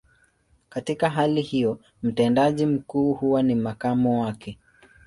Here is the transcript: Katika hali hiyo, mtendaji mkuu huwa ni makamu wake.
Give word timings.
Katika 0.69 1.09
hali 1.09 1.41
hiyo, 1.41 1.79
mtendaji 2.03 2.65
mkuu 2.65 3.13
huwa 3.13 3.43
ni 3.43 3.55
makamu 3.55 4.21
wake. 4.21 4.57